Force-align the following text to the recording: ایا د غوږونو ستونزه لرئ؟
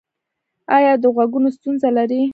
ایا 0.77 0.91
د 1.03 1.05
غوږونو 1.15 1.49
ستونزه 1.57 1.87
لرئ؟ 1.97 2.21